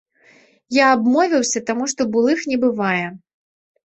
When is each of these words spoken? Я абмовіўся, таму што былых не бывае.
Я 0.77 0.85
абмовіўся, 0.93 1.61
таму 1.67 1.83
што 1.91 2.07
былых 2.15 2.39
не 2.53 2.57
бывае. 2.65 3.05